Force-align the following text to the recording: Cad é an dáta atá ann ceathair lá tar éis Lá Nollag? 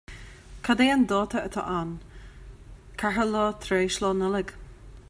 Cad 0.65 0.79
é 0.85 0.87
an 0.93 1.03
dáta 1.11 1.37
atá 1.47 1.61
ann 1.79 1.91
ceathair 2.99 3.29
lá 3.33 3.45
tar 3.61 3.77
éis 3.81 3.95
Lá 4.03 4.09
Nollag? 4.21 4.49